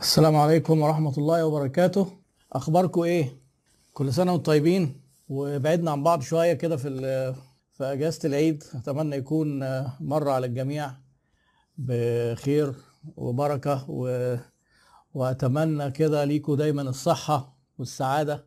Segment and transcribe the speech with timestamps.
[0.00, 2.06] السلام عليكم ورحمة الله وبركاته.
[2.52, 3.38] أخباركم إيه؟
[3.92, 6.88] كل سنة وأنتم طيبين؟ وبعدنا عن بعض شوية كده في
[7.72, 8.64] في أجازة العيد.
[8.74, 9.58] أتمنى يكون
[10.00, 10.90] مر على الجميع
[11.78, 12.74] بخير
[13.16, 14.36] وبركة و...
[15.14, 18.44] وأتمنى كده ليكم دايما الصحة والسعادة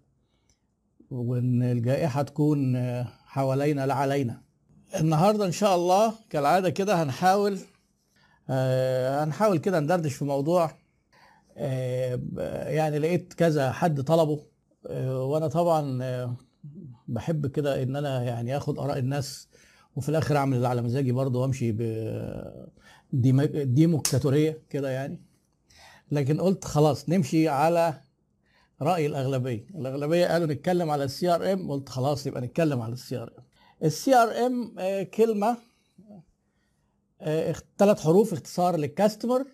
[1.11, 2.77] وإن الجائحة تكون
[3.25, 4.41] حوالينا لا علينا
[4.99, 7.59] النهاردة إن شاء الله كالعادة كده هنحاول
[8.49, 10.75] آه، هنحاول كده ندردش في موضوع آه،
[11.55, 14.45] يعني لقيت كذا حد طلبه.
[14.87, 16.35] آه، وأنا طبعا آه،
[17.07, 19.47] بحب كده إن أنا يعني آخد آراء الناس
[19.95, 21.81] وفي الآخر أعمل اللي على مزاجي برضه وأمشي ب
[23.63, 25.21] ديمقراطوريه كده يعني.
[26.11, 28.01] لكن قلت خلاص نمشي على
[28.81, 29.65] رأي الأغلبية.
[29.75, 33.43] الأغلبية قالوا نتكلم على ال CRM قلت خلاص يبقى نتكلم على ال CRM.
[33.83, 35.57] ال CRM كلمة
[37.77, 39.45] ثلاث حروف اختصار لل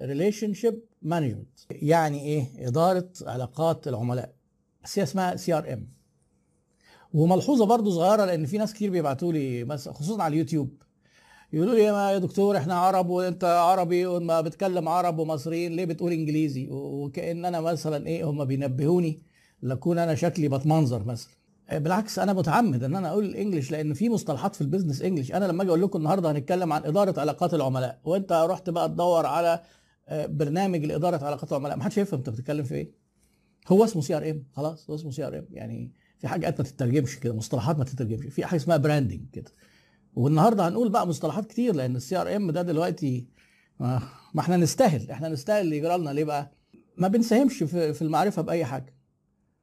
[0.00, 4.32] customer relationship management يعني إيه؟ إدارة علاقات العملاء.
[4.84, 5.88] بس هي اسمها CRM
[7.14, 10.82] وملحوظة برضو صغيرة لأن في ناس كتير بيبعتوا لي خصوصا على اليوتيوب.
[11.52, 16.68] يقولوا لي يا دكتور إحنا عرب وأنت عربي وما بتكلم عرب ومصريين ليه بتقول إنجليزي؟
[16.70, 19.22] وكأن أنا مثلا إيه هم بينبهوني
[19.62, 21.32] لأكون أنا شكلي بتمنظر مثلا.
[21.72, 25.32] بالعكس أنا متعمد إن أنا أقول ال English لأن في مصطلحات في ال business English.
[25.32, 29.26] أنا لما أجي أقول لكم النهارده هنتكلم عن إدارة علاقات العملاء وأنت رحت بقى تدور
[29.26, 29.62] على آه،
[30.12, 32.92] برنامج لإدارة علاقات العملاء ما حدش يفهم أنت بتتكلم في إيه.
[33.68, 37.84] هو اسمه CRM خلاص هو اسمه CRM يعني في حاجات ما تترجمش كده مصطلحات ما
[37.84, 38.26] تترجمش.
[38.26, 39.50] في حاجة اسمها branding كده.
[40.14, 43.26] والنهاردة هنقول بقى مصطلحات كتير لأن ال CRM ده دلوقتي
[43.80, 44.00] ما
[44.38, 45.10] إحنا نستاهل.
[45.10, 46.10] إحنا نستاهل اللي يجرى لنا.
[46.10, 46.52] ليه بقى؟
[46.96, 48.94] ما بنساهمش في المعرفة بأي حاجة.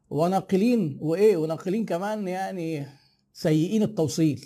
[0.09, 2.86] وناقلين وإيه؟ وناقلين كمان يعني
[3.33, 4.45] سيئين التوصيل.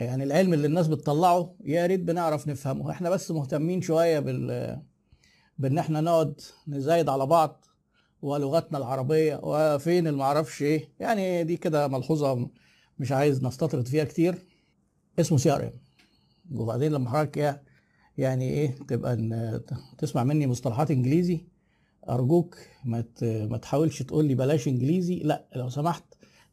[0.00, 2.90] يعني العلم اللي الناس بتطلعه يا ريت بنعرف نفهمه.
[2.90, 4.78] إحنا بس مهتمين شوية بال
[5.58, 7.64] بان إحنا نقعد نزايد على بعض
[8.22, 10.88] ولغتنا العربية وفين المعرفش إيه.
[11.00, 12.50] يعني دي كده ملحوظة
[12.98, 14.38] مش عايز نستطرد فيها كتير.
[15.20, 15.72] اسمه CRM.
[16.52, 17.62] وبعدين لما حضرتك
[18.18, 19.60] يعني إيه تبقى إن
[19.98, 21.46] تسمع مني مصطلحات انجليزي
[22.08, 25.18] أرجوك ما ما تحاولش تقول لي بلاش انجليزي.
[25.18, 26.04] لا لو سمحت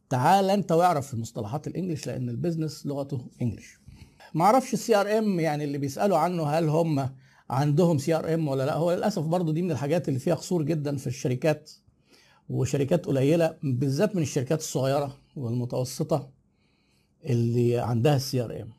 [0.09, 3.79] تعال انت واعرف المصطلحات ال English لأن ال business لغته English.
[4.33, 7.09] ما أعرفش ال CRM يعني اللي بيسألوا عنه هل هم
[7.49, 11.07] عندهم CRM ولا لا؟ هو للأسف برضو دي من الحاجات اللي فيها قصور جدا في
[11.07, 11.71] الشركات
[12.49, 16.31] وشركات قليلة بالذات من الشركات الصغيرة والمتوسطة
[17.25, 18.73] اللي عندها ال CRM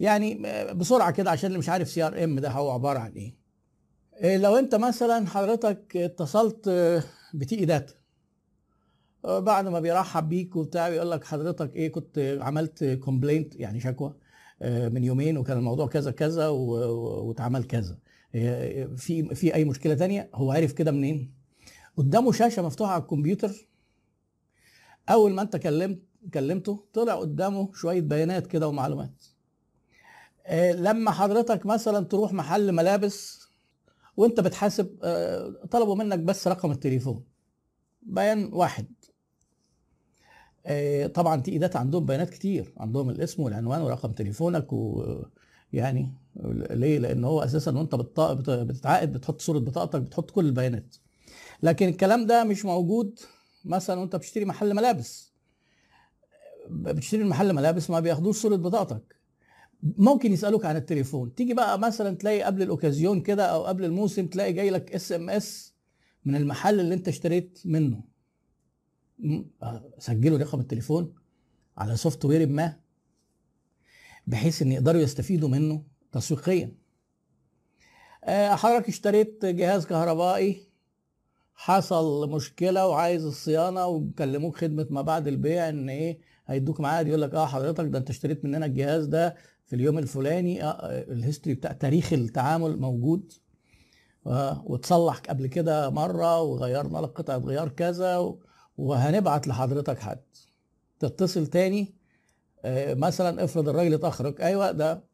[0.00, 0.42] يعني
[0.74, 3.34] بسرعة كده عشان اللي مش عارف CRM ده هو عبارة عن إيه.
[4.22, 7.02] إيه لو أنت مثلا حضرتك اتصلت آه،
[7.34, 7.94] ب TE Data
[9.24, 14.14] آه، بعد ما بيرحب بيك وبتاع بيقول لك حضرتك إيه كنت عملت complaint يعني شكوى.
[14.60, 17.98] من يومين وكان الموضوع كذا كذا واتعمل كذا.
[18.34, 21.34] آه، في في أي مشكلة تانية؟ هو عارف كده منين؟
[21.96, 23.68] قدامه شاشة مفتوحة على الكمبيوتر.
[25.08, 26.02] أول ما أنت كلمت
[26.34, 29.24] كلمته طلع قدامه شوية بيانات كده ومعلومات.
[30.46, 33.46] آه، لما حضرتك مثلا تروح محل ملابس
[34.16, 37.24] وأنت بتحاسب آه، طلبوا منك بس رقم التليفون.
[38.02, 38.86] بيان واحد.
[38.86, 38.95] آه،
[41.14, 46.12] طبعا تقيدات عندهم بيانات كتير عندهم الاسم والعنوان ورقم تليفونك ويعني
[46.70, 50.96] ليه؟ لأن هو أساسا وأنت بتتعاقد بتحط صورة بطاقتك بتحط كل البيانات.
[51.62, 53.18] لكن الكلام ده مش موجود
[53.64, 55.32] مثلا وأنت بتشتري محل ملابس.
[56.70, 59.16] بتشتري محل ملابس ما بياخدوش صورة بطاقتك.
[59.82, 61.34] ممكن يسألوك عن التليفون.
[61.34, 65.74] تيجي بقى مثلا تلاقي قبل الأوكازيون كده أو قبل الموسم تلاقي جاي لك SMS
[66.24, 67.96] من المحل اللي أنت اشتريت منه.
[67.96, 68.15] آه،
[69.98, 71.14] سجلوا رقم التليفون
[71.78, 72.76] على software ما
[74.26, 75.82] بحيث إن يقدروا يستفيدوا منه
[76.12, 76.72] تسويقيا.
[78.24, 80.66] آه، حضرتك اشتريت جهاز كهربائي
[81.54, 87.34] حصل مشكلة وعايز الصيانة وكلموك خدمة ما بعد البيع إن إيه هيدوك ميعاد يقول لك
[87.34, 91.72] آه حضرتك ده أنت اشتريت مننا الجهاز ده في اليوم الفلاني آه آه، الهيستوري بتاع
[91.72, 93.32] تاريخ التعامل موجود.
[94.26, 98.38] آه، واتصلح قبل كده مرة وغيرنا لك قطعه غيار كذا و-
[98.78, 100.20] وهنبعت لحضرتك حد.
[100.98, 101.94] تتصل تاني
[102.64, 104.40] آه، مثلا افرض الراجل اتأخرك.
[104.40, 105.04] أيوه ده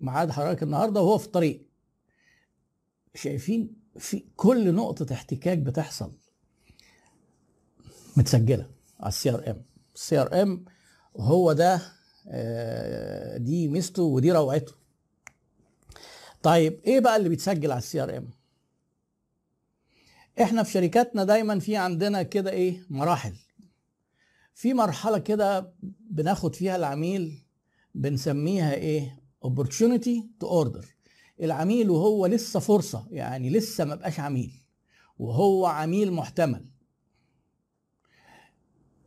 [0.00, 1.66] ميعاد حضرتك النهارده وهو في الطريق.
[3.14, 6.12] شايفين في كل نقطة احتكاك بتحصل.
[8.16, 8.70] متسجلة
[9.00, 9.62] على ال CRM
[9.94, 10.64] ال CRM
[11.16, 11.82] هو ده
[12.28, 14.72] آه، دي ميزته ودي روعته.
[16.42, 18.30] طيب إيه بقى اللي بيتسجل على ال CRM
[20.40, 23.32] إحنا في شركاتنا دايما في عندنا كده إيه؟ مراحل.
[24.54, 25.72] في مرحلة كده
[26.10, 27.42] بناخد فيها العميل
[27.94, 30.84] بنسميها إيه؟ opportunity to order.
[31.42, 34.52] العميل وهو لسه فرصة يعني لسه ما بقاش عميل
[35.18, 36.64] وهو عميل محتمل.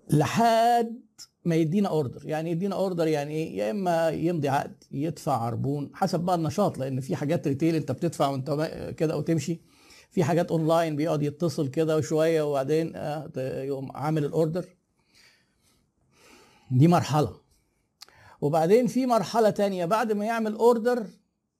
[0.09, 1.01] لحد
[1.45, 6.19] ما يدينا order يعني يدينا order يعني إيه؟ يا إما يمضي عقد يدفع عربون حسب
[6.19, 8.51] بقى النشاط لأن في حاجات retail أنت بتدفع وأنت
[8.97, 9.61] كده وتمشي.
[10.15, 12.93] في حاجات اونلاين بيقعد يتصل كده وشويه وبعدين
[13.37, 14.65] يقوم عامل ال order
[16.71, 17.41] دي مرحلة.
[18.41, 21.07] وبعدين في مرحلة تانية بعد ما يعمل order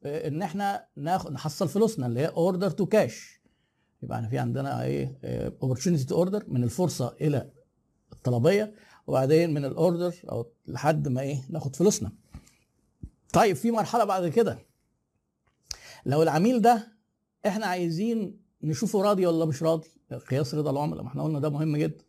[0.05, 3.41] إن إحنا ناخد نحصل فلوسنا اللي هي order to cash
[4.03, 5.17] يبقى إحنا في عندنا إيه
[5.61, 7.51] opportunity to order من الفرصة إلى
[8.13, 8.73] الطلبية
[9.07, 12.11] وبعدين من ال order أو لحد ما إيه ناخد فلوسنا.
[13.33, 14.59] طيب في مرحلة بعد كده.
[16.05, 16.95] لو العميل ده
[17.47, 19.87] إحنا عايزين نشوفه راضي ولا مش راضي.
[20.29, 22.03] قياس رضا العملاء ما إحنا قلنا ده مهم جدا.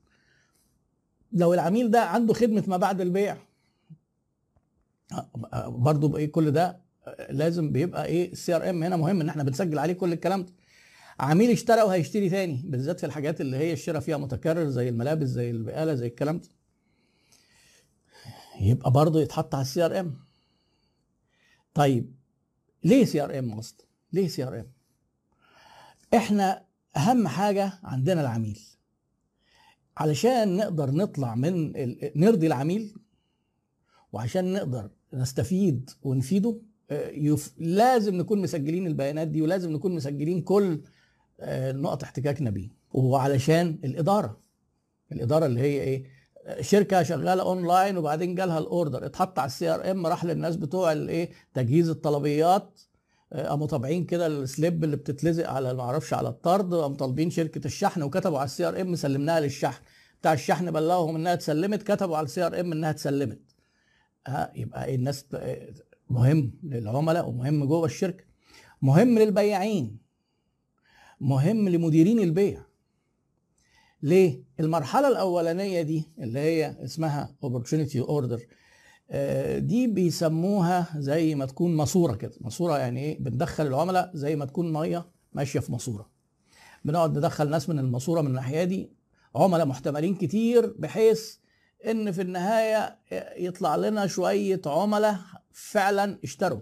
[1.33, 3.37] لو العميل ده عنده خدمة ما بعد البيع
[5.67, 6.81] برضه بايه كل ده
[7.31, 10.53] لازم بيبقى إيه ال CRM هنا مهم إن إحنا بنسجل عليه كل الكلام ده.
[11.21, 15.51] عميل اشترى وهيشتري تاني بالذات في الحاجات اللي هي الشراء فيها متكرر زي الملابس زي
[15.51, 16.49] البقالة زي الكلام ده.
[18.61, 20.17] يبقى برضه يتحط على ال CRM
[21.75, 22.15] طيب
[22.85, 24.67] ليه CRM أصلا ليه CRM
[26.17, 26.63] إحنا
[26.97, 28.61] أهم حاجة عندنا العميل.
[29.97, 31.73] علشان نقدر نطلع من
[32.17, 32.95] نرضي العميل
[34.13, 36.59] وعشان نقدر نستفيد ونفيده
[37.11, 37.55] يف...
[37.59, 40.81] لازم نكون مسجلين البيانات دي ولازم نكون مسجلين كل
[41.53, 44.41] نقط احتكاكنا بيه وعلشان الإدارة.
[45.13, 46.05] الإدارة اللي هي إيه؟
[46.61, 51.31] شركة شغالة اونلاين وبعدين جالها ال order اتحط على ال CRM راح للناس بتوع الايه
[51.55, 52.81] تجهيز الطلبيات.
[53.33, 57.67] قاموا طابعين كده ال slip اللي بتتلزق على ما أعرفش على الطرد قاموا طالبين شركة
[57.67, 59.83] الشحن وكتبوا على ال CRM سلمناها للشحن.
[60.21, 63.41] بتاع الشحن بلغهم إنها اتسلمت كتبوا على ال CRM إنها اتسلمت.
[64.27, 65.27] ها يبقى إيه الناس
[66.11, 68.25] مهم للعملاء ومهم جوه الشركة.
[68.83, 69.99] مهم للبياعين.
[71.21, 72.63] مهم لمديرين البيع.
[74.03, 78.41] ليه؟ المرحلة الأولانية دي اللي هي اسمها opportunity order
[79.59, 82.33] دي بيسموها زي ما تكون ماسورة كده.
[82.41, 86.11] ماسورة يعني إيه؟ بندخل العملاء زي ما تكون مية ماشية في ماسورة.
[86.85, 88.93] بنقعد ندخل ناس من الماسورة من الناحية دي
[89.35, 91.37] عملاء محتملين كتير بحيث
[91.87, 92.99] إن في النهاية
[93.37, 95.19] يطلع لنا شوية عملاء
[95.53, 96.61] فعلا اشتروا.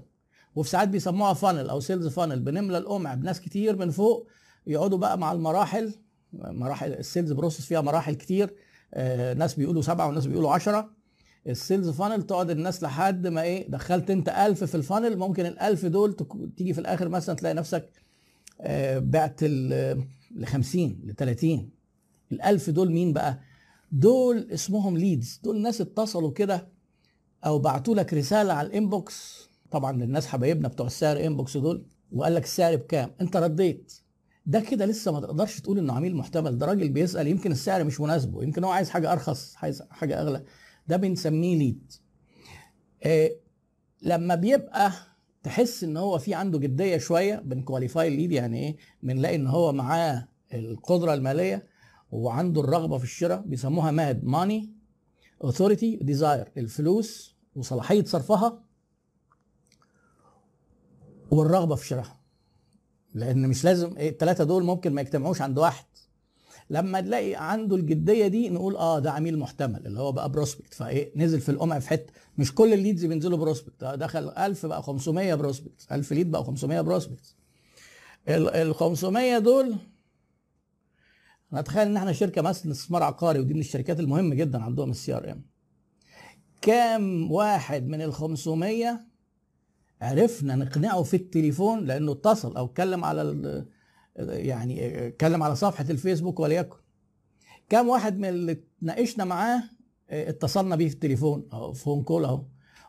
[0.55, 4.29] وفي ساعات بيسموها funnel أو sales funnel بنملى القمع بناس كتير من فوق
[4.67, 5.95] يقعدوا بقى مع المراحل
[6.33, 8.55] مراحل ال sales process فيها مراحل كتير.
[8.95, 10.91] آه ناس بيقولوا سبعة وناس بيقولوا عشرة.
[11.49, 15.47] ال sales funnel تقعد الناس لحد ما إيه دخلت أنت ألف في ال funnel ممكن
[15.47, 16.17] الألف دول
[16.57, 17.91] تيجي في الآخر مثلا تلاقي نفسك
[18.61, 20.07] آه بعت ل
[20.47, 21.69] 50 ل 30
[22.33, 23.41] الألف دول مين بقى؟
[23.93, 26.69] دول اسمهم leads دول ناس اتصلوا كده
[27.47, 29.49] أو بعتوا لك رسالة على ال inbox.
[29.71, 33.93] طبعا للناس حبايبنا بتوع السعر inbox دول وقال لك السعر بكام؟ أنت رديت.
[34.47, 36.59] ده كده لسه ما تقدرش تقول إنه عميل محتمل.
[36.59, 38.43] ده راجل بيسأل يمكن السعر مش مناسبه.
[38.43, 40.43] يمكن هو عايز حاجة أرخص عايز حاجة أغلى.
[40.89, 41.93] ده بنسميه lead.
[43.03, 43.31] آه
[44.03, 44.93] لما بيبقى
[45.43, 49.47] تحس إن هو في عنده جدية شوية بن qualify ال lead يعني إيه؟ بنلاقي إن
[49.47, 51.67] هو معاه القدرة المالية
[52.11, 54.73] وعنده الرغبة في الشراء بيسموها MAD money
[55.45, 58.63] authority desire الفلوس وصلاحية صرفها
[61.31, 62.21] والرغبة في شرائها
[63.15, 65.85] لأن مش لازم إيه الثلاثه دول ممكن ما يجتمعوش عند واحد.
[66.71, 71.13] لما تلاقي عنده الجدية دي نقول آه ده عميل محتمل اللي هو بقى prospect فإيه
[71.17, 75.35] نزل في القمع في حتة مش كل ال leads بينزلوا prospect دخل 1000 بقى 500
[75.35, 77.35] prospect 1000 lead بقى 500 prospect
[78.29, 79.77] ال 500 دول
[81.53, 85.43] نتخيل إن إحنا شركة مثلا استثمار عقاري ودي من الشركات المهمه جدا عندهم ال CRM.
[86.63, 89.01] كام واحد من ال 500
[90.03, 93.65] عرفنا نقنعه في التليفون لأنه اتصل أو اتكلم على
[94.19, 96.77] يعني اتكلم على صفحة الفيسبوك وليكن.
[97.69, 99.63] كام واحد من اللي اتناقشنا معاه
[100.11, 102.45] اتصلنا بيه في التليفون اهو phone call اهو.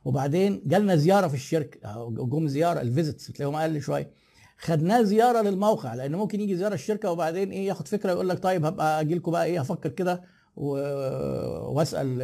[0.05, 4.11] وبعدين جالنا زيارة في الشركة اهو جم زيارة ال visits بتلاقيهم أقل شوية.
[4.57, 8.65] خدناه زيارة للموقع لأن ممكن يجي زيارة الشركة وبعدين إيه ياخد فكرة يقول لك طيب
[8.65, 10.23] هبقى أجي لكم بقى إيه هفكر كده
[10.55, 12.21] وأسأل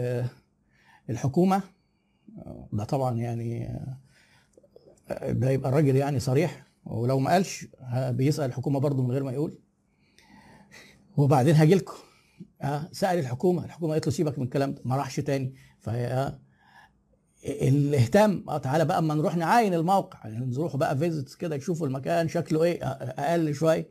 [1.09, 1.61] الحكومة.
[2.73, 3.79] ده طبعا يعني
[5.29, 6.70] ده يبقى الراجل يعني صريح.
[6.85, 7.67] ولو ما قالش
[8.09, 9.59] بيسأل الحكومة برضه من غير ما يقول.
[11.17, 11.93] وبعدين هاجي لكم.
[12.61, 15.53] آه سأل الحكومة الحكومة قالت له سيبك من الكلام ده ما راحش تاني.
[15.79, 16.39] فهي
[17.45, 20.27] الاهتام آه تعالى بقى اما نروح نعاين الموقع.
[20.29, 23.89] يعني نروح بقى فيزيتس كده يشوفوا المكان شكله إيه أقل شوية.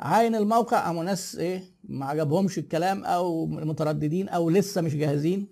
[0.00, 5.48] عاين الموقع قاموا ناس إيه ما عجبهمش الكلام أو مترددين أو لسه مش جاهزين.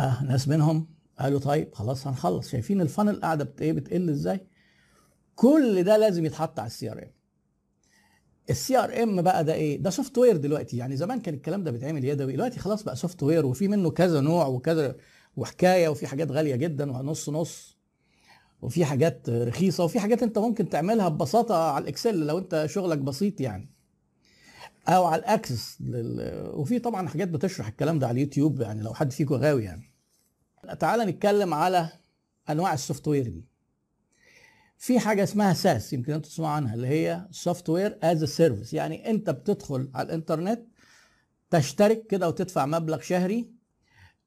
[0.00, 2.48] آه ناس منهم قالوا طيب خلاص هنخلص.
[2.50, 4.40] شايفين ال funnel قاعدة بت إيه بتقل إزاي؟
[5.34, 7.10] كل ده لازم يتحط على ال CRM.
[8.50, 10.76] ال CRM بقى ده إيه؟ ده software دلوقتي.
[10.76, 12.32] يعني زمان كان الكلام ده بيتعمل يدوي.
[12.32, 14.96] دلوقتي خلاص بقى software وفي منه كذا نوع وكذا
[15.36, 17.78] وحكاية وفي حاجات غالية جدا ونص نص
[18.62, 22.98] وفي حاجات رخيصة وفي حاجات أنت ممكن تعملها ببساطة على ال Excel لو أنت شغلك
[22.98, 23.70] بسيط يعني.
[24.88, 25.78] أو على ال Access.
[26.54, 29.91] وفي طبعا حاجات بتشرح الكلام ده على اليوتيوب يعني لو حد فيكم غاوي يعني.
[30.78, 31.88] تعال نتكلم على
[32.50, 33.44] أنواع ال software دي.
[34.78, 39.30] في حاجة اسمها SaaS يمكن أنتوا تسمعوا عنها اللي هي software as service يعني انت
[39.30, 40.60] بتدخل على الإنترنت
[41.50, 43.50] تشترك كده وتدفع مبلغ شهري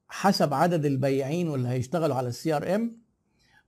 [0.08, 2.96] حسب عدد البياعين واللي هيشتغلوا على ال CRM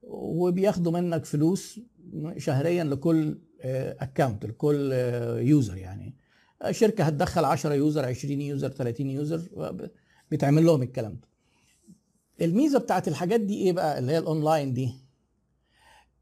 [0.02, 1.80] وبياخدوا منك فلوس
[2.36, 4.92] شهريا لكل account لكل
[5.38, 6.14] user يعني.
[6.70, 9.42] شركة هتدخل 10 user 20 user 30 user
[10.30, 11.28] بيتعمل لهم الكلام ده.
[12.40, 14.94] الميزة بتاعت الحاجات دي إيه بقى؟ اللي هي الأونلاين دي.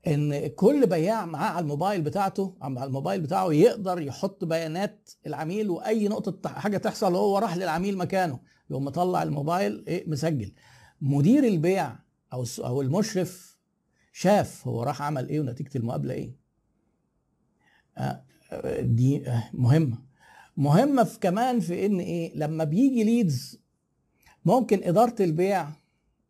[0.06, 6.08] إن كل بياع معاه على الموبايل بتاعته على الموبايل بتاعه يقدر يحط بيانات العميل وأي
[6.08, 10.52] نقطة حاجة تحصل هو راح للعميل مكانه يقوم مطلع الموبايل إيه؟ مسجل.
[11.00, 11.96] مدير البيع
[12.32, 13.56] أو أو المشرف
[14.12, 16.36] شاف هو راح عمل إيه ونتيجة المقابلة إيه.
[17.98, 18.22] آه
[18.80, 19.98] دي آه مهمة.
[20.56, 23.60] مهمة في كمان في إن إيه؟ لما بيجي leads
[24.44, 25.68] ممكن إدارة البيع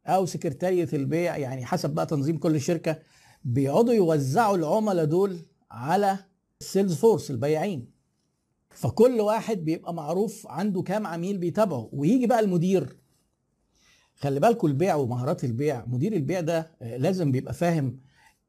[0.07, 2.99] أو سكرتارية البيع يعني حسب بقى تنظيم كل شركة
[3.45, 5.39] بيقعدوا يوزعوا العملاء دول
[5.71, 6.19] على
[6.61, 7.91] ال sales force البياعين.
[8.71, 11.89] فكل واحد بيبقى معروف عنده كام عميل بيتابعه.
[11.93, 12.97] ويجي بقى المدير.
[14.15, 15.85] خلي بالكم البيع ومهارات البيع.
[15.87, 18.01] مدير البيع ده لازم بيبقى فاهم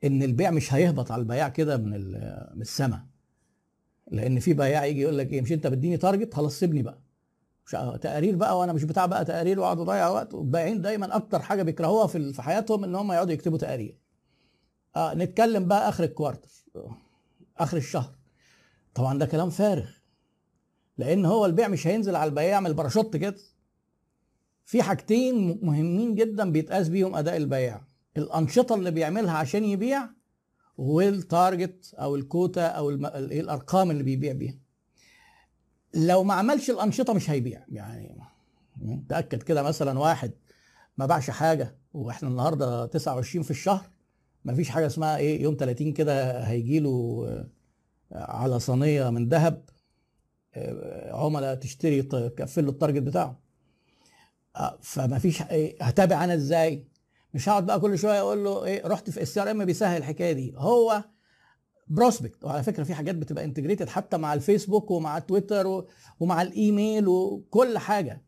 [0.03, 1.91] إن البيع مش هيهبط على البياع كده من
[2.55, 3.01] من السماء
[4.11, 7.01] لأن في بياع يجي يقول لك إيه مش أنت بتديني target خلاص سيبني بقى.
[7.67, 7.71] مش
[8.01, 12.07] تقارير بقى وأنا مش بتاع بقى تقارير واقعد اضيع وقت والبياعين دايما أكتر حاجة بيكرهوها
[12.07, 13.97] في حياتهم إن هم يقعدوا يكتبوا تقارير.
[14.95, 16.49] آه نتكلم بقى آخر ال quarter
[17.57, 18.15] آخر الشهر.
[18.95, 19.89] طبعا ده كلام فارغ
[20.97, 23.37] لأن هو البيع مش هينزل على البياع يعمل باراشوت كده.
[24.65, 27.81] في حاجتين مهمين جدا بيتقاس بيهم أداء البياع.
[28.17, 30.09] الأنشطة اللي بيعملها عشان يبيع
[30.77, 33.05] وال target أو الكوتا أو الم...
[33.05, 34.57] الأرقام اللي بيبيع بيها.
[35.97, 37.65] لو ما عملش الأنشطة مش هيبيع.
[37.71, 38.17] يعني
[39.09, 40.31] تأكد كده مثلا واحد
[40.97, 43.89] ما باعش حاجة وإحنا النهارده 29 في الشهر
[44.45, 47.27] ما فيش حاجة اسمها إيه يوم 30 كده هيجي له
[48.11, 49.69] على صينية من ذهب
[51.11, 53.39] عملاء تشتري تقفل له ال target بتاعه.
[54.81, 56.87] فما فيش إيه هتابع أنا إزاي؟
[57.33, 60.53] مش هقعد بقى كل شوية أقول له إيه رحت في ال CRM بيسهل الحكاية دي.
[60.57, 61.03] هو
[61.89, 65.85] prospect وعلى فكرة في حاجات بتبقى integrated حتى مع الفيسبوك ومع تويتر
[66.19, 68.23] ومع الإيميل وكل حاجة.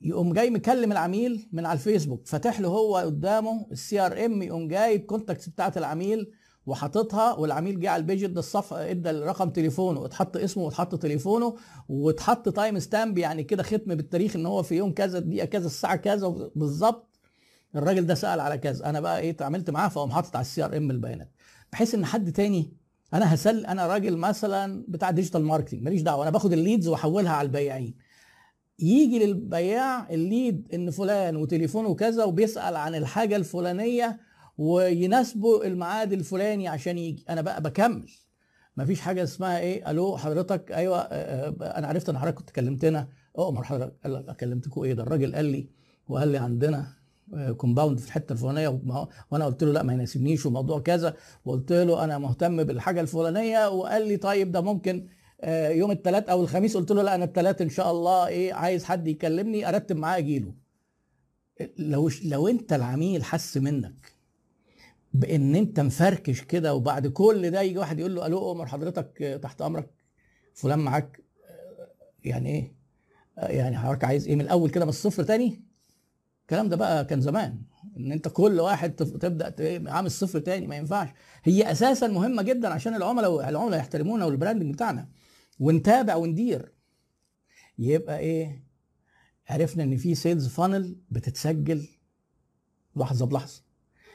[0.00, 4.96] يقوم جاي مكلم العميل من على الفيسبوك فاتح له هو قدامه ال CRM يقوم جاي
[4.96, 6.32] ال contacts بتاعت العميل
[6.66, 11.56] وحاططها والعميل جه على ال page ادى الصفحه ادى رقم تليفونه اتحط اسمه واتحط تليفونه
[11.88, 15.96] واتحط time stamp يعني كده ختم بالتاريخ إن هو في يوم كذا دقيقة كذا الساعة
[15.96, 17.09] كذا بالظبط.
[17.76, 20.90] الراجل ده سأل على كذا أنا بقى إيه اتعاملت معاه فقوم حاطط على ال CRM
[20.90, 21.30] البيانات.
[21.72, 22.72] بحيث إن حد تاني
[23.14, 27.32] أنا هسل أنا راجل مثلا بتاع digital marketing ماليش دعوة أنا باخد ال leads وأحولها
[27.32, 27.94] على البياعين.
[28.78, 34.20] يجي للبياع ال lead إن فلان وتليفونه كذا وبيسأل عن الحاجة الفلانية
[34.58, 37.24] ويناسبه الميعاد الفلاني عشان يجي.
[37.28, 38.10] أنا بقى بكمل.
[38.76, 43.08] مفيش حاجة اسمها إيه ألو حضرتك أيوه أنا عرفت إن حضرتك كنت كلمتنا.
[43.38, 45.70] اؤمر حضرتك قال لك كلمتكم إيه؟ ده الراجل قال لي
[46.08, 46.99] وقال لي عندنا
[47.56, 48.68] compound في الحتة الفلانية
[49.30, 51.16] وأنا قلت له لا ما يناسبنيش وموضوع كذا.
[51.44, 55.06] وقلت له أنا مهتم بالحاجة الفلانية وقال لي طيب ده ممكن
[55.68, 56.76] يوم الثلاث أو الخميس.
[56.76, 60.54] قلت له لا أنا الثلاث إن شاء الله إيه عايز حد يكلمني أرتب معاه أجيله.
[61.78, 64.12] لو لو أنت العميل حس منك
[65.14, 69.62] بإن أنت مفركش كده وبعد كل ده يجي واحد يقول له ألو أمر حضرتك تحت
[69.62, 69.90] أمرك
[70.54, 71.20] فلان معاك
[72.24, 72.74] يعني إيه؟
[73.36, 75.62] يعني حضرتك عايز إيه من الأول كده من الصفر تاني؟
[76.50, 77.62] الكلام ده بقى كان زمان
[77.96, 81.08] إن أنت كل واحد تبدأ عامل صفر تاني ما ينفعش.
[81.44, 85.08] هي أساسا مهمة جدا عشان العملاء العملاء يحترمونا وال branding بتاعنا.
[85.60, 86.72] ونتابع وندير.
[87.78, 88.64] يبقى إيه؟
[89.48, 91.88] عرفنا إن في sales funnel بتتسجل
[92.96, 93.62] لحظة بلحظة.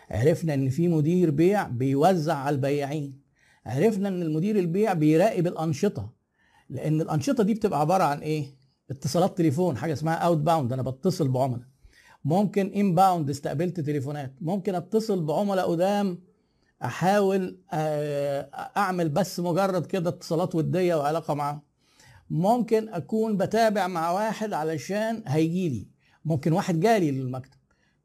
[0.10, 3.22] عرفنا إن في مدير بيع بيوزع على البياعين.
[3.66, 6.14] عرفنا إن المدير البيع بيراقب الأنشطة.
[6.70, 8.56] لأن الأنشطة دي بتبقى عبارة عن إيه؟
[8.92, 11.75] اتصالات تليفون حاجة اسمها outbound أنا بتصل بعملاء.
[12.26, 14.34] ممكن inbound استقبلت تليفونات.
[14.42, 16.20] ممكن اتصل بعملاء قدام
[16.84, 17.60] احاول
[18.78, 21.62] اعمل بس مجرد كده اتصالات ودية وعلاقة معاهم.
[22.30, 25.88] ممكن اكون بتابع مع واحد علشان هيجي لي.
[26.26, 27.58] ممكن واحد جالي للمكتب.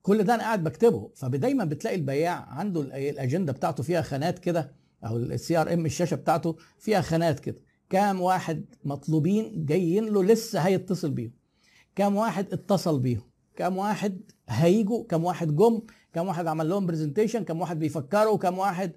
[0.02, 1.10] كل ده أنا قاعد بكتبه.
[1.14, 4.72] فدايما بتلاقي البياع عنده الأجندة بتاعته فيها خانات كده
[5.04, 7.62] أو ال CRM الشاشة بتاعته فيها خانات كده.
[7.90, 11.32] كام واحد مطلوبين جايين له لسه هيتصل بيهم.
[11.96, 13.29] كام واحد اتصل بيهم.
[13.56, 15.80] كام واحد هيجوا كام واحد جم
[16.12, 18.92] كام واحد عمل لهم presentation كام واحد بيفكروا كام واحد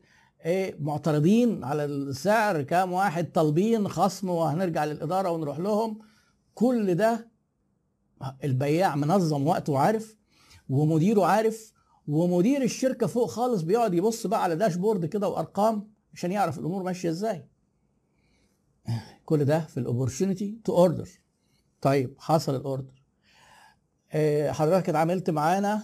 [0.45, 5.99] إيه معترضين على السعر كام واحد طالبين خصم وهنرجع للإدارة ونروح لهم.
[6.53, 7.29] كل ده
[8.43, 10.17] البياع منظم وقته وعارف
[10.69, 11.73] ومديره عارف
[12.07, 17.09] ومدير الشركة فوق خالص بيقعد يبص بقى على dashboard كده وأرقام عشان يعرف الأمور ماشية
[17.09, 17.47] إزاي.
[19.25, 21.09] كل ده في ال opportunity to order
[21.81, 23.02] طيب حصل ال order
[24.51, 25.83] حضرتك اتعاملت معانا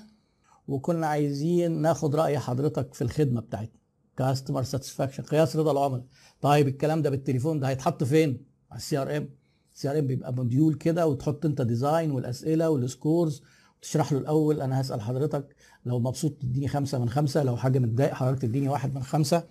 [0.68, 3.80] وكنا عايزين ناخد رأي حضرتك في الخدمة بتاعتنا.
[4.18, 6.06] customer satisfaction قياس رضا العملاء.
[6.42, 9.30] طيب الكلام ده بالتليفون ده هيتحط فين؟ على ال CRM
[9.74, 13.44] ال CRM بيبقى module كده وتحط انت design والأسئلة وال scores
[13.78, 15.56] وتشرح له الأول أنا هسأل حضرتك
[15.86, 19.44] لو مبسوط تديني خمسة من خمسة لو حاجة متضايق حضرتك تديني واحد من خمسة.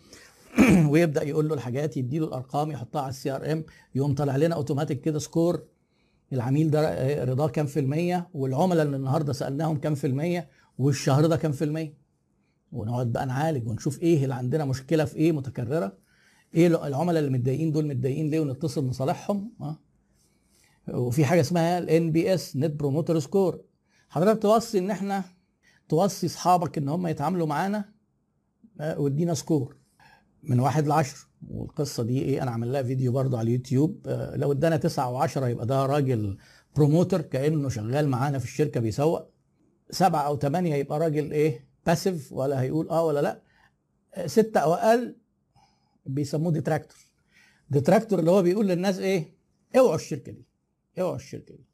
[0.90, 5.00] ويبدأ يقول له الحاجات يدي له الأرقام يحطها على ال CRM يقوم طالع لنا اوتوماتيك
[5.00, 5.62] كده score
[6.32, 11.36] العميل ده رضاه كام في المية؟ والعملاء اللي النهارده سألناهم كام في المية؟ والشهر ده
[11.36, 11.94] كام في المية؟
[12.72, 15.96] ونقعد بقى نعالج ونشوف إيه اللي عندنا مشكلة في إيه متكررة.
[16.54, 19.78] إيه العملاء اللي متضايقين دول متضايقين ليه ونتصل نصالحهم؟ آه.
[20.88, 23.60] وفي حاجة اسمها ال NPS Net Promoter Score
[24.08, 25.24] حضرتك توصي إن إحنا
[25.88, 27.84] توصي أصحابك إن هم يتعاملوا معانا
[28.80, 29.76] آه، وادينا score
[30.42, 31.28] من واحد لعشر.
[31.50, 34.02] والقصة دي إيه؟ أنا عامل لها فيديو برضه على اليوتيوب.
[34.06, 36.38] آه، لو ادانا تسعة وعشرة يبقى ده راجل
[36.76, 39.30] promoter كأنه شغال معانا في الشركة بيسوق.
[39.90, 43.42] سبعة أو ثمانية يبقى راجل إيه؟ passive ولا هيقول آه ولا لأ.
[44.14, 45.16] آه، ستة أو أقل
[46.06, 46.98] بيسموه detractor
[47.70, 49.34] detractor اللي هو بيقول للناس إيه؟
[49.76, 50.46] اوعوا الشركة دي.
[51.00, 51.64] اوعوا الشركة دي.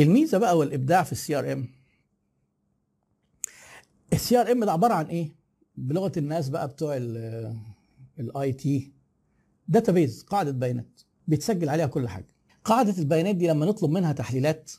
[0.00, 1.68] الميزة بقى والإبداع في ال CRM
[4.12, 5.37] ال CRM ده عبارة عن إيه؟
[5.78, 6.96] بلغة الناس بقى بتوع
[8.18, 8.92] ال IT.
[9.68, 12.34] database قاعدة بيانات بيتسجل عليها كل حاجة.
[12.64, 14.72] قاعدة البيانات دي لما نطلب منها تحليلات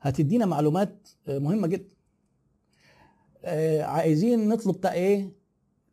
[0.00, 1.94] هتدينا معلومات آه، مهمة جدا.
[3.44, 5.32] آه، عايزين نطلب إيه؟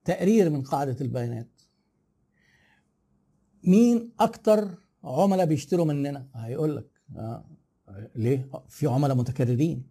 [0.06, 1.62] تقرير من قاعدة البيانات.
[3.63, 7.45] مين أكتر عملاء بيشتروا مننا؟ هيقول لك آه
[8.15, 9.84] ليه؟ في عملاء متكررين.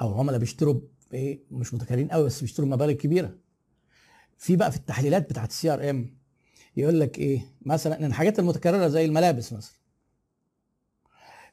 [0.00, 0.80] أو عملاء بيشتروا
[1.12, 3.34] إيه مش متكررين قوي بس بيشتروا مبالغ كبيرة.
[4.38, 6.16] في بقى في التحليلات بتاعت ال CRM
[6.76, 9.76] يقول لك إيه مثلا إن الحاجات المتكررة زي الملابس مثلا.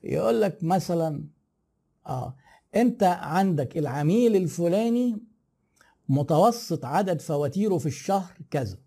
[0.04, 1.24] يقول لك مثلا
[2.08, 2.36] آه
[2.76, 5.18] أنت عندك العميل الفلاني
[6.10, 8.78] متوسط عدد فواتيره في الشهر كذا.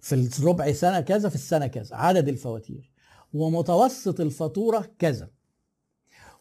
[0.00, 2.90] في الربع سنة كذا في السنة كذا عدد الفواتير.
[3.32, 5.30] ومتوسط الفاتورة كذا.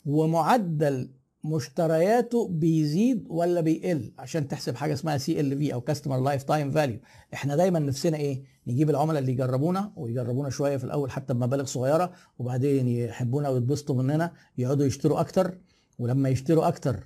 [0.06, 6.99] ومعدل مشترياته بيزيد ولا بيقل؟ عشان تحسب حاجة اسمها CLV أو customer lifetime value
[7.34, 12.12] إحنا دايما نفسنا إيه؟ نجيب العملاء اللي يجربونا ويجربونا شوية في الأول حتى بمبالغ صغيرة
[12.39, 15.58] وبعدين يحبونا ويتبسطوا مننا يقعدوا يشتروا أكتر
[15.99, 17.03] ولما يشتروا أكتر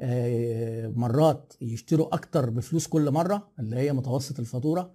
[0.00, 4.92] آه، مرات يشتروا أكتر بفلوس كل مرة اللي هي متوسط الفاتورة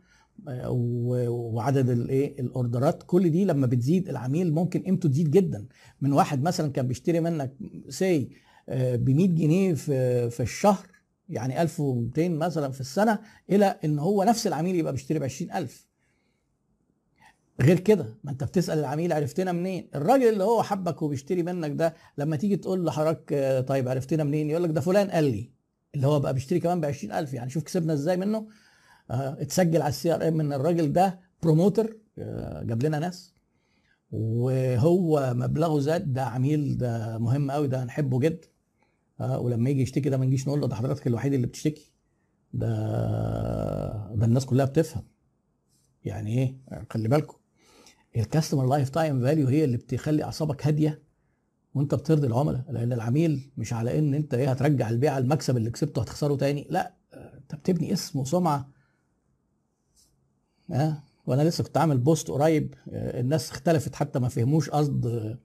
[1.28, 5.68] وعدد الايه الأوردرات كل دي لما بتزيد العميل ممكن قيمته تزيد جدا.
[6.02, 7.54] من واحد مثلا كان بيشتري منك
[7.90, 8.30] سي
[8.68, 10.88] ب 100 جنيه في في الشهر
[11.30, 13.20] يعني 1200 مثلا في السنة
[13.50, 15.88] إلى إن هو نفس العميل يبقى بيشتري ب 20000
[17.62, 21.96] غير كده ما أنت بتسأل العميل عرفتنا منين؟ الراجل اللي هو حبك وبيشتري منك ده
[22.18, 25.52] لما تيجي تقول لحضرتك طيب عرفتنا منين؟ يقول لك ده فلان قال لي
[25.96, 28.48] اللي هو بقى بيشتري كمان ب 20000 يعني شوف كسبنا إزاي منه.
[29.12, 33.34] آه اتسجل على ال CRM ان الراجل ده promoter آه جاب لنا ناس.
[34.12, 38.48] وهو مبلغه زاد ده عميل ده مهم قوي ده هنحبه جدا
[39.22, 41.92] آه ولما يجي يشتكي ده ما نجيش نقول له ده حضرتك الوحيد اللي بتشتكي.
[42.54, 42.68] ده
[44.16, 45.04] ده الناس كلها بتفهم.
[46.06, 46.58] يعني إيه؟
[46.90, 47.38] خلي بالكم.
[48.18, 51.02] ال customer lifetime value هي اللي بتخلي أعصابك هادية
[51.74, 52.66] وأنت بترضي العملاء.
[52.70, 56.68] لأن العميل مش على إن أنت إيه هترجع البيعه المكسب اللي كسبته هتخسره تاني.
[56.70, 58.70] لا أنت بتبني اسم وسمعة.
[60.72, 65.38] آه وأنا لسه كنت عامل post قريب آه، الناس اختلفت حتى ما فهموش قصد آه،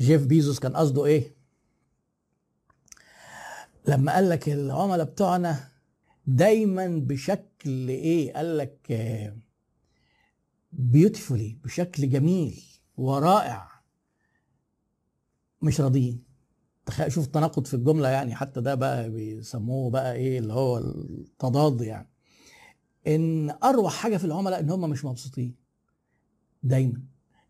[0.00, 1.41] جيف بيزوس كان قصده إيه؟
[3.88, 5.68] لما قال لك العملاء بتوعنا
[6.26, 8.92] دايما بشكل إيه؟ قال لك
[10.72, 12.62] beautifully آه، بشكل جميل
[12.96, 13.68] ورائع.
[15.62, 16.24] مش راضيين.
[16.86, 21.80] تخيل شوف التناقض في الجملة يعني حتى ده بقى بيسموه بقى إيه؟ اللي هو التضاد
[21.80, 22.08] يعني.
[23.06, 25.54] إن أروع حاجة في العملاء إن هم مش مبسوطين.
[26.62, 27.02] دايما.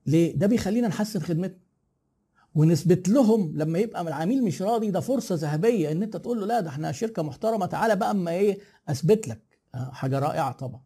[0.06, 1.58] ليه؟ ده بيخلينا نحسن خدمتنا.
[2.54, 6.60] ونثبت لهم لما يبقى العميل مش راضي ده فرصة ذهبية إن أنت تقول له لا
[6.60, 9.42] ده إحنا شركة محترمة تعالى بقى أما إيه أثبت لك.
[9.74, 10.80] آه، حاجة رائعة طبعا.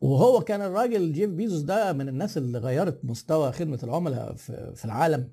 [0.00, 5.28] وهو كان الراجل جيف بيزوس ده من الناس اللي غيرت مستوى خدمة العملاء في, العالم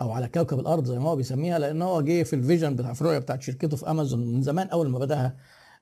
[0.00, 2.90] أو على كوكب الأرض زي ما هو بيسميها لأن هو جه في ال vision بتاع
[2.90, 5.36] الرؤيه بتاعت شركته في أمازون من زمان أول ما بدأها.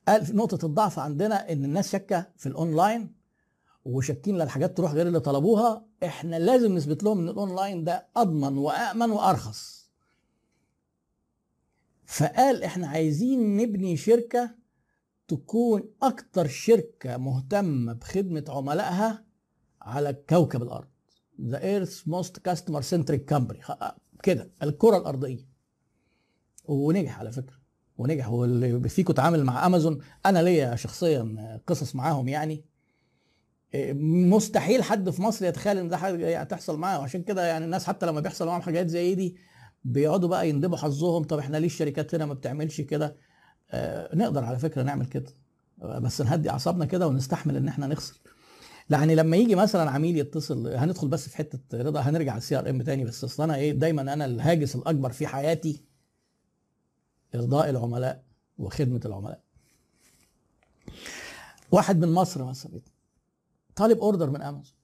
[0.09, 3.18] قال نقطة الضعف عندنا إن الناس شاكة في الأونلاين
[3.85, 9.11] وشاكين للحاجات تروح غير اللي طلبوها إحنا لازم نثبت لهم إن الأونلاين ده أضمن وامن
[9.11, 9.91] وأرخص.
[12.07, 14.55] فقال إحنا عايزين نبني شركة
[15.29, 19.25] تكون أكتر شركة مهتمة بخدمة عملائها
[19.83, 20.89] على كوكب الأرض.
[21.41, 23.61] the Earth's most customer centric company
[24.23, 25.49] كده الكرة الأرضية.
[26.65, 27.59] ونجح على فكرة
[27.99, 28.29] ونجح.
[28.31, 32.65] واللي فيكم اتعامل مع أمازون أنا ليا شخصيا قصص معاهم يعني.
[33.75, 38.07] مستحيل حد في مصر يتخيل إن ده حاجة هتحصل معاه وعشان كده يعني الناس حتى
[38.07, 39.37] لما بيحصل معاهم حاجات زي دي
[39.85, 43.17] بيقعدوا بقى يندبوا حظهم طب إحنا ليه الشركات هنا ما بتعملش كده؟
[43.71, 45.35] آه نقدر على فكرة نعمل كده
[45.79, 48.15] بس نهدي أعصابنا كده ونستحمل إن إحنا نخسر.
[48.91, 53.05] يعني لما يجي مثلا عميل يتصل هندخل بس في حتة رضا هنرجع ال CRM تاني
[53.05, 55.83] بس أصل أنا إيه دايما أنا الهاجس الأكبر في حياتي
[57.35, 58.23] ارضاء العملاء
[58.59, 59.41] وخدمة العملاء.
[61.73, 62.81] واحد من مصر مثلا
[63.79, 64.75] طالب order من امازون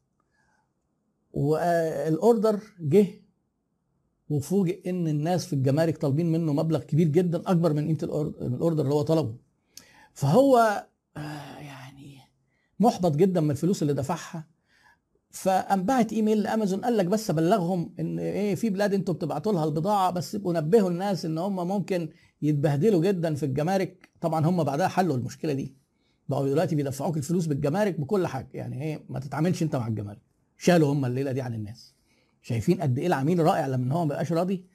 [1.33, 3.07] وال order جه
[4.28, 7.98] وفوجئ إن الناس في الجمارك طالبين منه مبلغ كبير جدا أكبر من قيمة
[8.42, 9.37] ال order اللي هو طلبه.
[10.12, 10.87] فهو
[11.59, 12.18] يعني
[12.80, 14.48] محبط جدا من الفلوس اللي دفعها.
[15.30, 19.64] فقام بعت إيميل لامازون قال لك بس ابلغهم إن إيه في بلاد أنتوا بتبعتوا لها
[19.64, 22.09] البضاعة بس يبقوا نبهوا الناس إن هم ممكن
[22.42, 24.11] يتبهدلوا جدا في الجمارك.
[24.20, 25.84] طبعا هم بعدها حلوا المشكلة دي.
[26.28, 28.48] بقوا دلوقتي بيدفعوك الفلوس بالجمارك بكل حاجة.
[28.54, 30.20] يعني إيه؟ ما تتعاملش أنت مع الجمارك.
[30.58, 31.94] شالوا هم الليلة دي عن الناس.
[32.42, 34.66] شايفين قد إيه العميل رائع لما هو ما بقاش راضي.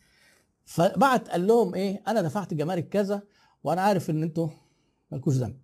[0.66, 3.24] فبعت قال لهم إيه؟ أنا دفعت جمارك كذا
[3.64, 4.50] وأنا عارف إن أنتوا
[5.12, 5.60] مالكوش ذنب.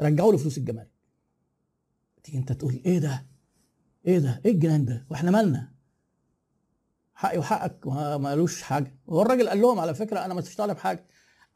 [0.00, 0.90] رجعوا له فلوس الجمارك.
[2.22, 3.26] تيجي أنت تقول إيه ده؟
[4.06, 5.72] إيه ده؟ إيه الجنان ده؟ وإحنا مالنا؟
[7.14, 8.96] حقي وحقك ما مالوش حاجة.
[9.08, 11.06] هو الراجل قال لهم على فكرة أنا ما طالب حاجة.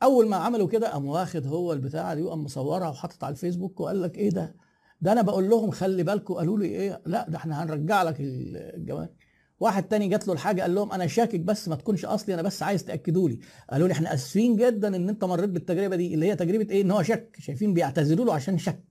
[0.02, 4.02] أول ما عملوا كده قام واخد هو البتاعه دي وقام مصورها وحاطط على الفيسبوك وقال
[4.02, 4.56] لك إيه ده؟
[5.00, 9.14] ده أنا بقول لهم خلي بالكم قالوا لي إيه؟ لا ده إحنا هنرجع لك الجواب.
[9.60, 12.62] واحد تاني جات له الحاجة قال لهم أنا شاكك بس ما تكونش أصلي أنا بس
[12.62, 13.38] عايز تأكدوا لي.
[13.70, 16.90] قالوا لي إحنا آسفين جدا إن أنت مريت بالتجربة دي اللي هي تجربة إيه؟ إن
[16.90, 17.36] هو شك.
[17.38, 18.84] شايفين بيعتذروا له عشان شك.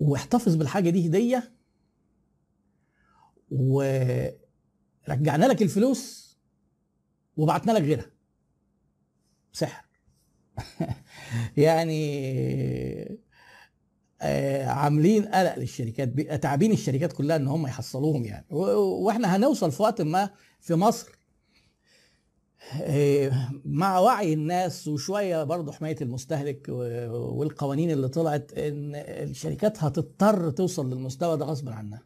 [0.00, 1.52] واحتفظ بالحاجة دي هدية.
[3.50, 6.26] ورجعنا لك الفلوس
[7.36, 8.15] وبعتنا لك غيرها.
[9.56, 9.84] سحر.
[11.56, 13.20] يعني
[14.22, 18.46] آه عاملين قلق للشركات تعبين الشركات كلها إن هم يحصلوهم يعني.
[18.50, 21.12] وإحنا هنوصل في وقت ما في مصر
[22.82, 26.68] آه مع وعي الناس وشوية برضه حماية المستهلك
[27.08, 32.02] والقوانين اللي طلعت إن الشركات هتضطر توصل للمستوى ده غصب عنها.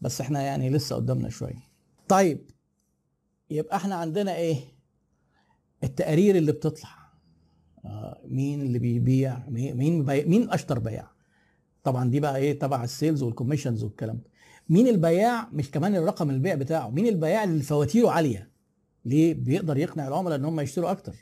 [0.00, 1.68] بس إحنا يعني لسه قدامنا شوية.
[2.08, 2.50] طيب
[3.50, 4.56] يبقى إحنا عندنا إيه؟
[5.84, 6.90] التقارير اللي بتطلع.
[7.84, 10.24] آه مين اللي بيبيع؟ مين بي...
[10.24, 11.10] مين أشطر بياع؟
[11.84, 14.30] طبعا دي بقى إيه؟ تبع ال sales وال commissions والكلام ده.
[14.68, 16.88] مين البياع؟ مش كمان الرقم البيع بتاعه.
[16.90, 18.50] مين البياع اللي فواتيره عالية؟
[19.04, 21.14] ليه؟ بيقدر يقنع العملاء إن هم يشتروا أكتر.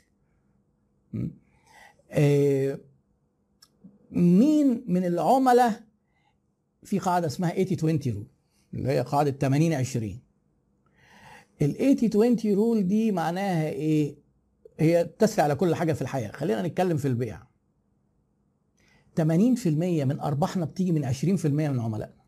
[2.11, 2.79] آه
[4.11, 5.83] مين من العملاء
[6.83, 8.27] في قاعدة اسمها 80 20 رول
[8.73, 10.19] اللي هي قاعدة 80 20
[11.61, 14.15] ال 80 20 رول دي معناها إيه؟
[14.79, 16.31] هي تسري على كل حاجة في الحياة.
[16.31, 17.43] خلينا نتكلم في البيع
[19.19, 19.23] 80%
[20.05, 22.19] من ارباحنا بتيجي من 20% من عملائنا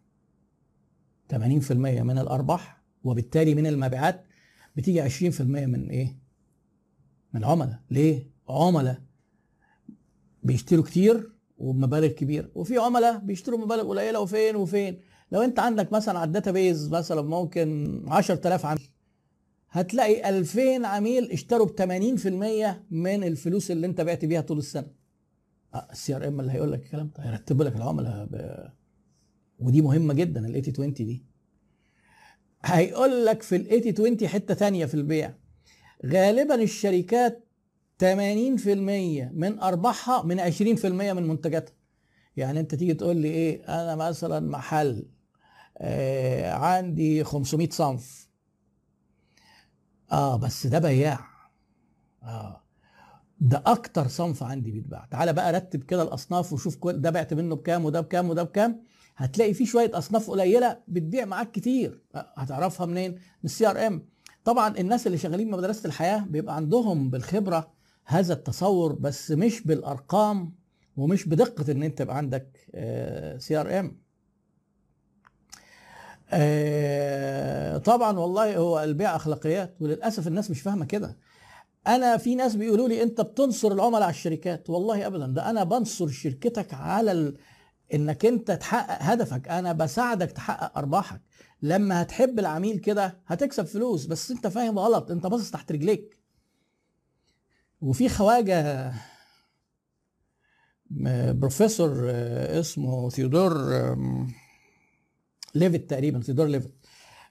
[1.32, 4.26] 80% من الأرباح وبالتالي من المبيعات
[4.76, 6.18] بتيجي 20% من إيه؟
[7.34, 9.02] من العملاء ليه؟ عملاء
[10.44, 15.00] بيشتروا كتير وبمبالغ كبيره وفي عملاء بيشتروا مبالغ قليلة وفين وفين.
[15.32, 18.91] لو أنت عندك مثلا على ال database مثلا ممكن 10000 عميل
[19.72, 21.70] هتلاقي 2000 عميل اشتروا ب
[22.18, 22.28] 80%
[22.92, 24.88] من الفلوس اللي انت بعت بيها طول السنة.
[25.92, 28.56] ال CRM اللي هيقول لك الكلام ده هيرتب لك العملاء ب...
[29.60, 31.26] ودي مهمة جدا ال 80 20 دي.
[32.64, 35.34] هيقول لك في ال 80 20 حتة ثانية في البيع.
[36.06, 37.48] غالبا الشركات
[38.04, 38.06] 80%
[39.34, 41.74] من أرباحها من 20% من منتجاتها.
[42.38, 45.06] يعني انت تيجي تقول لي إيه أنا مثلا محل
[45.78, 48.31] آه عندي 500 صنف.
[50.12, 51.20] آه بس ده بياع.
[52.24, 52.62] آه.
[53.40, 55.06] ده أكتر صنف عندي بيتباع.
[55.12, 58.84] تعالى بقى رتب كده الأصناف وشوف كل ده بعت منه بكام وده بكام وده بكام.
[59.18, 62.02] هتلاقي في شوية أصناف قليلة بتبيع معاك كتير.
[62.16, 64.06] هتعرفها منين؟ من ال CRM.
[64.44, 67.72] طبعا الناس اللي شغالين بمدرسه الحياة بيبقى عندهم بالخبرة
[68.06, 70.54] هذا التصور بس مش بالأرقام
[70.98, 72.58] ومش بدقة إن أنت يبقى عندك
[73.40, 74.01] CRM.
[77.80, 81.18] طبعا والله هو البيع أخلاقيات وللأسف الناس مش فاهمة كده.
[81.88, 84.70] أنا في ناس بيقولوا لي أنت بتنصر العملاء على الشركات.
[84.70, 87.38] والله ابدا ده أنا بنصر شركتك على ال...
[87.94, 89.48] إنك أنت تحقق هدفك.
[89.48, 91.22] أنا بساعدك تحقق أرباحك.
[91.62, 95.12] لما هتحب العميل كده هتكسب فلوس بس أنت فاهم غلط.
[95.12, 96.18] أنت باصص تحت رجليك.
[97.82, 98.94] وفي خواجة
[101.32, 102.12] بروفيسور
[102.60, 103.54] اسمه ثيودور
[105.56, 106.74] ليفيت تقريبا ثيودور ليفيت.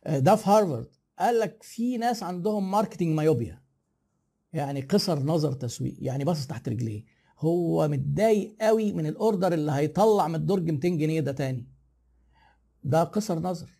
[0.07, 0.87] ده في هارفارد.
[1.19, 3.63] قال لك في ناس عندهم marketing myopia
[4.53, 7.05] يعني قصر نظر تسويق يعني باصص تحت رجليه.
[7.39, 11.67] هو متضايق قوي من ال order اللي هيطلع من الدرج 200 جنيه ده تاني.
[12.85, 13.71] ده قصر نظر.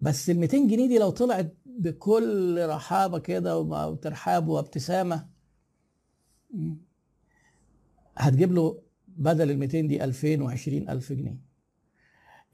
[0.00, 5.26] بس ال 200 جنيه دي لو طلعت بكل رحابة كده وترحاب وابتسامة
[8.16, 11.45] هتجيب له بدل ال 200 دي 2000 و20 ألف جنيه.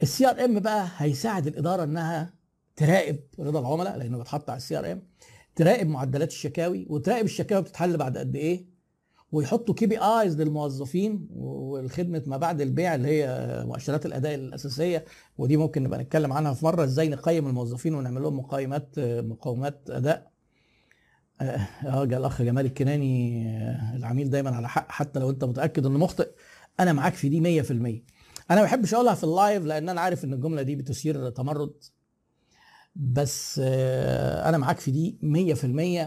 [0.02, 2.34] ال CRM بقى هيساعد الإدارة إنها
[2.76, 5.02] تراقب رضا العملاء لأنه بيتحط على ال CRM
[5.56, 8.72] تراقب معدلات الشكاوي وتراقب الشكاوي بتتحل بعد قد إيه
[9.32, 15.04] ويحطوا KPIs للموظفين والخدمة ما بعد البيع اللي هي مؤشرات الأداء الأساسية
[15.38, 20.32] ودي ممكن نبقى نتكلم عنها في مرة إزاي نقيم الموظفين ونعمل لهم مقايمات مقاومات أداء.
[21.40, 23.46] آه جاء الاخ جمال الكناني
[23.96, 26.28] العميل دايما على حق حتى لو أنت متأكد إنه مخطئ
[26.80, 27.72] أنا معاك في دي 100%
[28.52, 31.84] أنا ما بحبش أقولها في ال live لأن أنا عارف إن الجملة دي بتثير تمرد
[32.96, 33.60] بس
[34.44, 35.18] أنا معاك في دي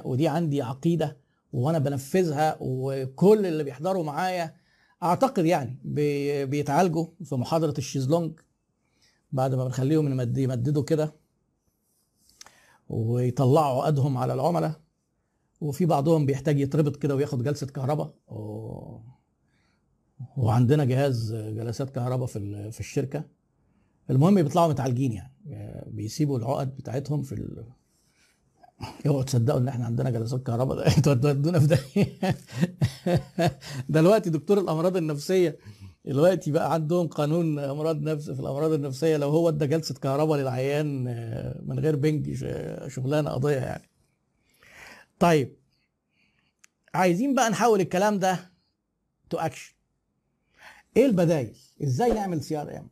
[0.03, 1.17] 100% ودي عندي عقيدة
[1.53, 4.55] وأنا بنفذها وكل اللي بيحضروا معايا
[5.03, 5.79] أعتقد يعني
[6.45, 8.39] بيتعالجوا في محاضرة الشيزلونج
[9.31, 11.15] بعد ما بنخليهم يمددوا كده
[12.89, 14.81] ويطلعوا عقدهم على العملاء
[15.61, 18.13] وفي بعضهم بيحتاج يتربط كده وياخد جلسة كهرباء.
[20.37, 23.23] وعندنا جهاز جلسات كهرباء في في الشركة.
[24.09, 25.33] المهم بيطلعوا متعالجين يعني
[25.87, 27.63] بيسيبوا العقد بتاعتهم في.
[29.07, 30.87] اوعوا تصدقوا ان إحنا عندنا جلسات كهرباء.
[30.97, 31.79] أنتوا هتودونا في ده.
[33.89, 35.57] دلوقتي دكتور الأمراض النفسية
[36.05, 41.03] دلوقتي بقى عندهم قانون أمراض نفس في الأمراض النفسية لو هو ادى جلسة كهرباء للعيان
[41.65, 42.45] من غير بنج
[42.87, 43.89] شغلانة قضية يعني.
[45.19, 45.55] طيب
[46.93, 48.51] عايزين بقى نحول الكلام ده
[49.29, 49.74] تو اكشن
[50.97, 52.87] إيه البدايل؟ إزاي نعمل سي ار ام